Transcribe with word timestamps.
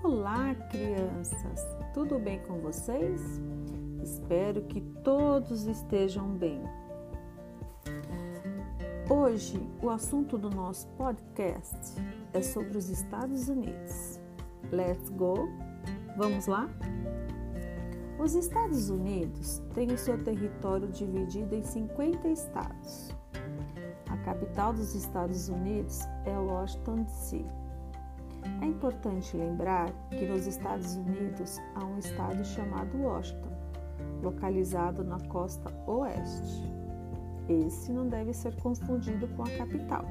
Olá, 0.00 0.54
crianças! 0.70 1.66
Tudo 1.92 2.20
bem 2.20 2.38
com 2.46 2.60
vocês? 2.60 3.20
Espero 4.00 4.62
que 4.62 4.80
todos 5.02 5.66
estejam 5.66 6.28
bem. 6.36 6.62
Hoje, 9.10 9.60
o 9.82 9.90
assunto 9.90 10.38
do 10.38 10.50
nosso 10.50 10.86
podcast 10.90 11.76
é 12.32 12.40
sobre 12.40 12.78
os 12.78 12.88
Estados 12.88 13.48
Unidos. 13.48 14.20
Let's 14.70 15.10
go! 15.10 15.48
Vamos 16.16 16.46
lá? 16.46 16.70
Os 18.20 18.36
Estados 18.36 18.90
Unidos 18.90 19.60
têm 19.74 19.92
o 19.92 19.98
seu 19.98 20.22
território 20.22 20.86
dividido 20.88 21.56
em 21.56 21.64
50 21.64 22.28
estados. 22.28 23.12
A 24.08 24.16
capital 24.18 24.72
dos 24.72 24.94
Estados 24.94 25.48
Unidos 25.48 26.02
é 26.24 26.38
Washington, 26.38 27.02
D.C. 27.02 27.44
É 28.60 28.66
importante 28.66 29.36
lembrar 29.36 29.90
que 30.10 30.26
nos 30.26 30.46
Estados 30.46 30.96
Unidos 30.96 31.58
há 31.74 31.84
um 31.84 31.98
estado 31.98 32.44
chamado 32.44 32.98
Washington, 32.98 33.52
localizado 34.22 35.04
na 35.04 35.20
costa 35.28 35.72
oeste. 35.86 36.72
Esse 37.48 37.92
não 37.92 38.08
deve 38.08 38.32
ser 38.32 38.54
confundido 38.60 39.28
com 39.28 39.42
a 39.42 39.50
capital. 39.50 40.04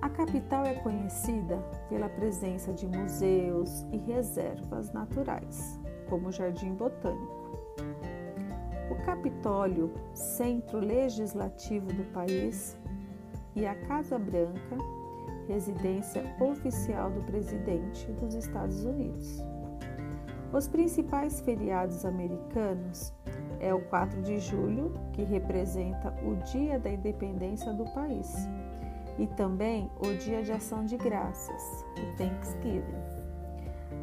A 0.00 0.08
capital 0.08 0.64
é 0.64 0.74
conhecida 0.74 1.58
pela 1.88 2.08
presença 2.08 2.72
de 2.72 2.86
museus 2.88 3.86
e 3.92 3.98
reservas 3.98 4.92
naturais, 4.92 5.78
como 6.08 6.28
o 6.28 6.32
Jardim 6.32 6.74
Botânico. 6.74 7.42
O 8.90 9.04
Capitólio, 9.04 9.92
centro 10.12 10.80
legislativo 10.80 11.86
do 11.86 12.04
país, 12.12 12.76
e 13.54 13.66
a 13.66 13.74
Casa 13.86 14.18
Branca 14.18 14.76
residência 15.48 16.24
oficial 16.40 17.10
do 17.10 17.22
presidente 17.22 18.10
dos 18.12 18.34
Estados 18.34 18.84
Unidos. 18.84 19.42
Os 20.52 20.68
principais 20.68 21.40
feriados 21.40 22.04
americanos 22.04 23.12
é 23.58 23.72
o 23.72 23.80
4 23.86 24.22
de 24.22 24.38
julho, 24.38 24.92
que 25.12 25.22
representa 25.22 26.14
o 26.22 26.36
Dia 26.44 26.78
da 26.78 26.90
Independência 26.90 27.72
do 27.72 27.84
país, 27.92 28.34
e 29.18 29.26
também 29.26 29.90
o 29.98 30.12
Dia 30.18 30.42
de 30.42 30.52
Ação 30.52 30.84
de 30.84 30.96
Graças, 30.96 31.84
o 31.96 32.16
Thanksgiving. 32.16 33.22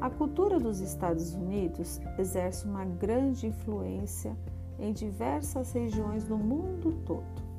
A 0.02 0.10
cultura 0.10 0.60
dos 0.60 0.80
Estados 0.80 1.34
Unidos 1.34 2.00
exerce 2.18 2.66
uma 2.66 2.86
grande 2.86 3.48
influência 3.48 4.36
em 4.80 4.94
diversas 4.94 5.74
regiões 5.74 6.24
do 6.24 6.38
mundo 6.38 6.94
todo. 7.06 7.50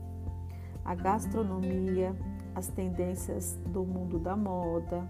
A 0.82 0.94
gastronomia, 0.94 2.16
as 2.54 2.68
tendências 2.68 3.58
do 3.66 3.84
mundo 3.84 4.18
da 4.18 4.36
moda, 4.36 5.06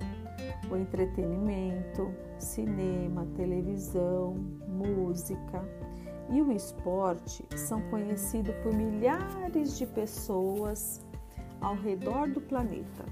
o 0.70 0.76
entretenimento, 0.76 2.12
cinema, 2.38 3.26
televisão, 3.36 4.34
música 4.68 5.62
e 6.30 6.40
o 6.40 6.52
esporte 6.52 7.44
são 7.56 7.82
conhecidos 7.90 8.54
por 8.62 8.72
milhares 8.72 9.76
de 9.76 9.86
pessoas 9.86 11.00
ao 11.60 11.74
redor 11.74 12.28
do 12.28 12.40
planeta. 12.40 13.04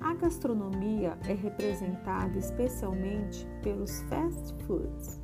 A 0.00 0.14
gastronomia 0.14 1.16
é 1.28 1.32
representada 1.32 2.36
especialmente 2.36 3.46
pelos 3.62 4.02
fast 4.02 4.52
foods, 4.64 5.20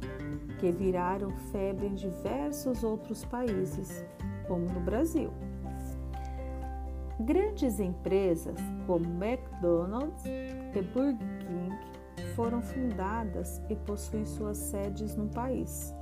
que 0.61 0.71
viraram 0.71 1.37
febre 1.51 1.89
em 1.89 1.95
diversos 1.95 2.85
outros 2.85 3.25
países, 3.25 4.05
como 4.47 4.67
no 4.67 4.81
Brasil. 4.81 5.33
Grandes 7.21 7.81
empresas 7.81 8.57
como 8.87 9.05
McDonald's 9.05 10.25
e 10.25 10.83
Burger 10.83 11.39
King 11.41 11.77
foram 12.37 12.63
fundadas 12.63 13.61
e 13.69 13.75
possuem 13.75 14.25
suas 14.25 14.57
sedes 14.57 15.17
no 15.17 15.29
país. 15.29 15.93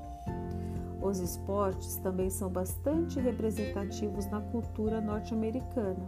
Os 1.00 1.18
esportes 1.18 1.96
também 1.96 2.28
são 2.28 2.50
bastante 2.50 3.18
representativos 3.18 4.26
na 4.26 4.42
cultura 4.42 5.00
norte-americana. 5.00 6.04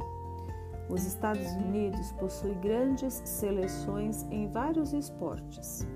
Os 0.90 1.06
Estados 1.06 1.52
Unidos 1.52 2.12
possuem 2.12 2.60
grandes 2.60 3.22
seleções 3.24 4.26
em 4.30 4.46
vários 4.48 4.92
esportes. 4.92 5.86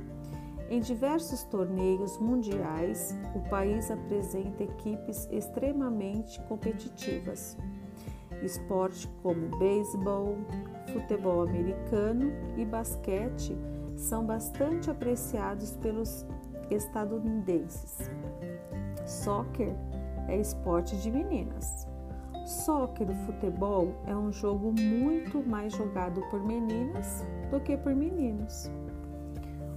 Em 0.71 0.81
diversos 0.81 1.43
torneios 1.44 2.19
mundiais, 2.19 3.15
o 3.34 3.41
país 3.50 3.91
apresenta 3.91 4.65
equipes 4.65 5.29
extremamente 5.31 6.41
competitivas 6.44 7.59
Esporte 8.43 9.09
como 9.23 9.57
beisebol, 9.59 10.37
futebol 10.93 11.43
americano 11.43 12.33
e 12.57 12.65
basquete 12.65 13.57
são 13.97 14.27
bastante 14.27 14.91
apreciados 14.91 15.77
pelos 15.77 16.27
estadunidenses. 16.71 18.11
Soccer 19.07 19.75
é 20.29 20.41
esporte 20.41 20.97
de 20.97 21.11
meninas. 21.11 21.87
Soccer, 22.45 23.09
o 23.09 23.15
futebol, 23.27 23.95
é 24.07 24.17
um 24.17 24.33
jogo 24.33 24.73
muito 24.73 25.47
mais 25.47 25.73
jogado 25.73 26.21
por 26.29 26.43
meninas 26.45 27.25
do 27.51 27.61
que 27.61 27.77
por 27.77 27.95
meninos. 27.95 28.69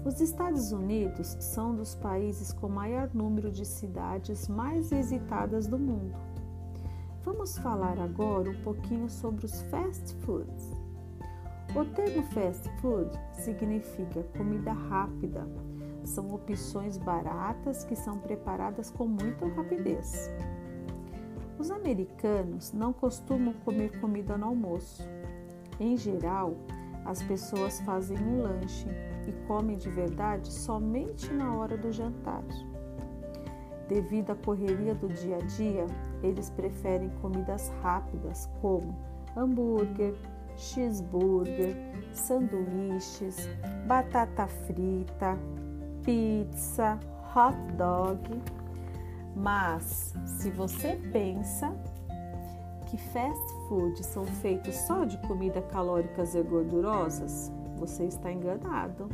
Os 0.03 0.19
Estados 0.21 0.71
Unidos 0.71 1.35
são 1.39 1.75
dos 1.75 1.95
países 1.95 2.51
com 2.53 2.67
maior 2.67 3.09
número 3.13 3.51
de 3.51 3.65
cidades 3.65 4.47
mais 4.47 4.89
visitadas 4.89 5.67
do 5.67 5.77
mundo. 5.77 6.15
Vamos 7.25 7.57
falar 7.57 7.99
agora 7.99 8.51
um 8.51 8.61
pouquinho 8.61 9.09
sobre 9.09 9.47
os 9.47 9.63
fast 9.63 10.13
foods. 10.17 10.71
O 11.75 11.83
termo 11.83 12.21
fast 12.21 12.69
food 12.79 13.09
significa 13.33 14.21
comida 14.37 14.71
rápida. 14.71 15.47
São 16.03 16.31
opções 16.31 16.99
baratas 16.99 17.83
que 17.83 17.95
são 17.95 18.19
preparadas 18.19 18.91
com 18.91 19.07
muita 19.07 19.47
rapidez. 19.47 20.29
Os 21.57 21.71
americanos 21.71 22.71
não 22.71 22.93
costumam 22.93 23.55
comer 23.65 23.99
comida 23.99 24.37
no 24.37 24.45
almoço. 24.45 25.01
Em 25.79 25.97
geral, 25.97 26.55
as 27.05 27.23
pessoas 27.23 27.81
fazem 27.81 28.19
um 28.19 28.43
lanche 28.43 28.87
e 29.27 29.31
comem 29.47 29.79
de 29.79 29.89
verdade 29.89 30.53
somente 30.53 31.33
na 31.33 31.55
hora 31.55 31.75
do 31.75 31.91
jantar. 31.91 32.43
Devido 33.87 34.29
à 34.29 34.35
correria 34.35 34.93
do 34.93 35.07
dia 35.07 35.37
a 35.37 35.41
dia, 35.41 35.87
eles 36.23 36.49
preferem 36.49 37.09
comidas 37.21 37.71
rápidas 37.81 38.49
como 38.61 38.95
hambúrguer, 39.35 40.15
cheeseburger, 40.57 41.75
sanduíches, 42.13 43.49
batata 43.87 44.47
frita, 44.47 45.37
pizza, 46.03 46.99
hot 47.35 47.57
dog. 47.77 48.19
Mas 49.35 50.13
se 50.25 50.49
você 50.51 50.95
pensa 51.11 51.75
que 52.85 52.97
fast 52.97 53.53
food 53.67 54.01
são 54.05 54.23
feitos 54.23 54.75
só 54.87 55.03
de 55.03 55.17
comida 55.27 55.61
calóricas 55.61 56.35
e 56.35 56.41
gordurosas, 56.41 57.51
você 57.77 58.05
está 58.05 58.31
enganado. 58.31 59.09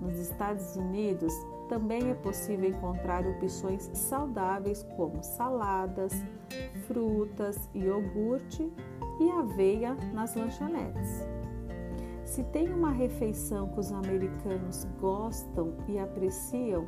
Nos 0.00 0.16
Estados 0.16 0.76
Unidos, 0.76 1.32
também 1.68 2.10
é 2.10 2.14
possível 2.14 2.68
encontrar 2.68 3.26
opções 3.26 3.90
saudáveis 3.92 4.82
como 4.96 5.22
saladas, 5.22 6.12
frutas, 6.86 7.68
iogurte 7.74 8.72
e 9.20 9.30
aveia 9.30 9.94
nas 10.12 10.34
lanchonetes. 10.34 11.26
Se 12.24 12.42
tem 12.44 12.72
uma 12.72 12.90
refeição 12.90 13.68
que 13.68 13.80
os 13.80 13.92
americanos 13.92 14.86
gostam 15.00 15.74
e 15.86 15.98
apreciam, 15.98 16.86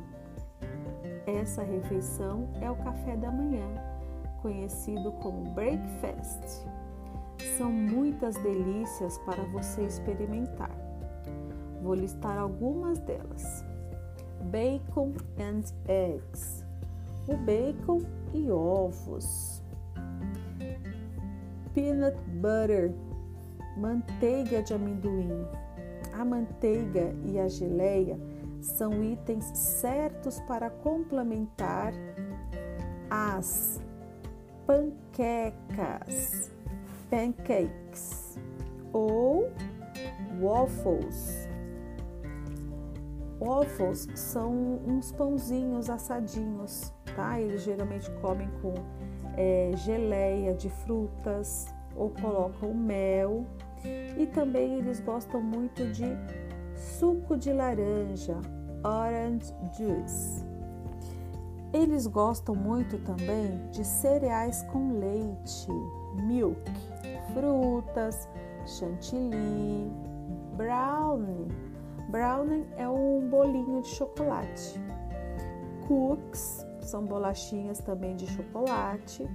essa 1.25 1.63
refeição 1.63 2.49
é 2.61 2.69
o 2.69 2.75
café 2.75 3.15
da 3.15 3.31
manhã, 3.31 3.67
conhecido 4.41 5.11
como 5.13 5.51
breakfast. 5.51 6.65
São 7.57 7.71
muitas 7.71 8.35
delícias 8.35 9.17
para 9.19 9.43
você 9.45 9.83
experimentar. 9.83 10.71
Vou 11.81 11.95
listar 11.95 12.37
algumas 12.37 12.99
delas 12.99 13.70
bacon 14.41 15.15
and 15.37 15.63
eggs, 15.87 16.65
o 17.27 17.35
bacon 17.37 18.05
e 18.33 18.49
ovos, 18.51 19.61
peanut 21.73 22.17
butter, 22.41 22.91
manteiga 23.77 24.61
de 24.61 24.73
amendoim. 24.73 25.47
A 26.13 26.25
manteiga 26.25 27.15
e 27.25 27.39
a 27.39 27.47
geleia 27.47 28.19
são 28.59 29.03
itens 29.03 29.45
certos 29.57 30.39
para 30.41 30.69
complementar 30.69 31.93
as 33.09 33.81
panquecas, 34.67 36.51
pancakes 37.09 38.37
ou 38.93 39.49
waffles 40.41 41.50
Waffles 43.41 44.07
são 44.13 44.79
uns 44.85 45.11
pãozinhos 45.11 45.89
assadinhos, 45.89 46.93
tá? 47.15 47.41
Eles 47.41 47.63
geralmente 47.63 48.09
comem 48.21 48.47
com 48.61 48.73
é, 49.35 49.71
geleia 49.77 50.53
de 50.53 50.69
frutas 50.69 51.65
ou 51.95 52.11
colocam 52.11 52.71
mel. 52.71 53.43
E 54.15 54.27
também 54.27 54.75
eles 54.75 54.99
gostam 54.99 55.41
muito 55.41 55.83
de 55.91 56.05
suco 56.75 57.35
de 57.35 57.51
laranja, 57.51 58.39
orange 58.83 59.51
juice. 59.75 60.45
Eles 61.73 62.05
gostam 62.05 62.53
muito 62.53 62.99
também 62.99 63.57
de 63.71 63.83
cereais 63.83 64.61
com 64.71 64.99
leite, 64.99 65.71
milk, 66.27 66.61
frutas, 67.33 68.29
chantilly, 68.67 69.91
brownie. 70.55 71.70
Brownie 72.11 72.67
é 72.75 72.87
um 72.89 73.29
bolinho 73.29 73.81
de 73.81 73.87
chocolate. 73.87 74.77
Cookies 75.87 76.67
são 76.81 77.05
bolachinhas 77.05 77.79
também 77.79 78.17
de 78.17 78.27
chocolate. 78.27 79.25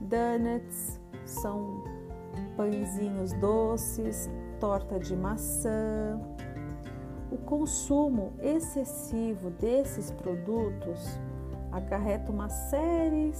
Donuts 0.00 1.00
são 1.24 1.82
pãezinhos 2.56 3.32
doces, 3.32 4.30
torta 4.60 5.00
de 5.00 5.16
maçã. 5.16 6.20
O 7.32 7.36
consumo 7.36 8.32
excessivo 8.40 9.50
desses 9.50 10.12
produtos 10.12 11.18
acarreta 11.72 12.30
uma 12.30 12.48
série, 12.48 13.32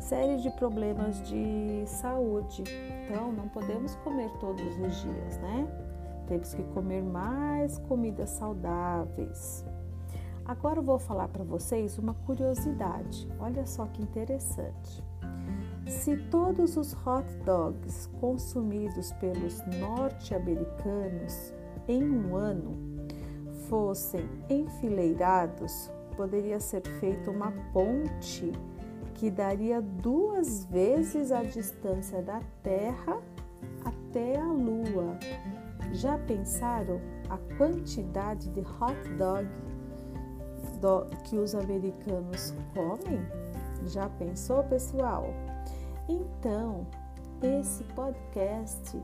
série 0.00 0.38
de 0.38 0.50
problemas 0.50 1.22
de 1.28 1.84
saúde. 1.86 2.64
Então, 3.04 3.32
não 3.32 3.48
podemos 3.48 3.94
comer 3.96 4.28
todos 4.40 4.76
os 4.76 5.02
dias, 5.02 5.38
né? 5.38 5.93
Temos 6.26 6.54
que 6.54 6.62
comer 6.64 7.02
mais 7.02 7.78
comidas 7.78 8.30
saudáveis. 8.30 9.64
Agora 10.46 10.78
eu 10.78 10.82
vou 10.82 10.98
falar 10.98 11.28
para 11.28 11.44
vocês 11.44 11.98
uma 11.98 12.14
curiosidade. 12.14 13.28
Olha 13.38 13.66
só 13.66 13.86
que 13.86 14.02
interessante. 14.02 15.02
Se 15.86 16.16
todos 16.16 16.76
os 16.76 16.92
hot 16.92 17.26
dogs 17.44 18.08
consumidos 18.20 19.12
pelos 19.12 19.62
norte-americanos 19.78 21.52
em 21.86 22.02
um 22.02 22.34
ano 22.36 22.76
fossem 23.68 24.28
enfileirados, 24.48 25.90
poderia 26.16 26.60
ser 26.60 26.82
feita 27.00 27.30
uma 27.30 27.52
ponte 27.72 28.52
que 29.14 29.30
daria 29.30 29.80
duas 29.80 30.64
vezes 30.66 31.30
a 31.32 31.42
distância 31.42 32.22
da 32.22 32.40
Terra 32.62 33.20
até 33.84 34.38
a 34.38 34.46
Lua. 34.46 35.18
Já 35.94 36.18
pensaram 36.18 37.00
a 37.30 37.38
quantidade 37.56 38.50
de 38.50 38.60
hot 38.60 39.08
dog 39.16 39.48
que 41.24 41.38
os 41.38 41.54
americanos 41.54 42.52
comem? 42.74 43.24
Já 43.86 44.08
pensou, 44.10 44.64
pessoal? 44.64 45.26
Então, 46.08 46.86
esse 47.40 47.84
podcast 47.84 49.00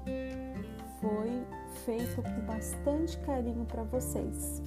foi 1.00 1.46
feito 1.84 2.22
com 2.22 2.40
bastante 2.46 3.16
carinho 3.20 3.64
para 3.64 3.84
vocês, 3.84 4.60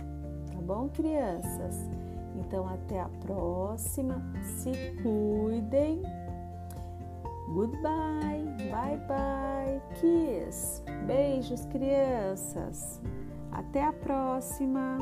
tá 0.51 0.61
bom, 0.61 0.89
crianças? 0.89 1.75
Então, 2.35 2.67
até 2.67 3.01
a 3.01 3.09
próxima. 3.25 4.23
Se 4.41 4.71
cuidem. 5.03 6.01
Goodbye. 7.47 8.43
Bye 8.71 8.97
bye. 9.07 9.81
Kiss. 9.95 10.83
Beijos, 11.05 11.65
crianças. 11.65 13.01
Até 13.51 13.83
a 13.83 13.93
próxima. 13.93 14.97